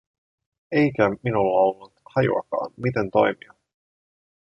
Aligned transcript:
Eikä 0.71 1.03
minulla 1.23 1.59
ollut 1.61 1.93
hajuakaan, 2.15 2.71
miten 2.77 3.11
toimia. 3.11 3.53